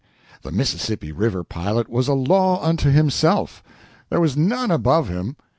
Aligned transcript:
The 0.41 0.51
Mississippi 0.51 1.11
River 1.11 1.43
pilot 1.43 1.87
was 1.87 2.07
a 2.07 2.15
law 2.15 2.59
unto 2.63 2.89
himself 2.89 3.61
there 4.09 4.19
was 4.19 4.35
none 4.35 4.71
above 4.71 5.09
him. 5.09 5.35